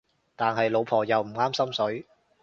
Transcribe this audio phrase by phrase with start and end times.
[0.35, 2.07] 但係老婆又唔啱心水